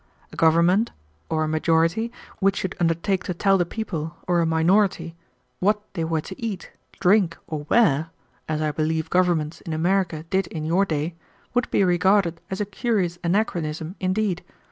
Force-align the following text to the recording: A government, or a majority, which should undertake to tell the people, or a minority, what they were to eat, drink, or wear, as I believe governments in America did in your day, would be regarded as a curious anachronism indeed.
A 0.33 0.35
government, 0.35 0.89
or 1.29 1.43
a 1.43 1.47
majority, 1.47 2.11
which 2.39 2.55
should 2.55 2.75
undertake 2.79 3.23
to 3.25 3.35
tell 3.35 3.59
the 3.59 3.67
people, 3.67 4.17
or 4.27 4.39
a 4.41 4.47
minority, 4.47 5.15
what 5.59 5.79
they 5.93 6.03
were 6.03 6.21
to 6.21 6.41
eat, 6.43 6.71
drink, 6.99 7.37
or 7.45 7.67
wear, 7.69 8.09
as 8.49 8.63
I 8.63 8.71
believe 8.71 9.11
governments 9.11 9.61
in 9.61 9.73
America 9.73 10.23
did 10.31 10.47
in 10.47 10.65
your 10.65 10.85
day, 10.85 11.13
would 11.53 11.69
be 11.69 11.83
regarded 11.83 12.41
as 12.49 12.59
a 12.59 12.65
curious 12.65 13.19
anachronism 13.23 13.95
indeed. 13.99 14.43